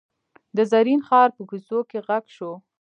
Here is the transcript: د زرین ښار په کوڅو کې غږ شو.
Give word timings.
د 0.55 0.57
زرین 0.71 1.01
ښار 1.07 1.29
په 1.37 1.41
کوڅو 1.49 1.79
کې 1.89 1.99
غږ 2.07 2.25
شو. 2.35 2.51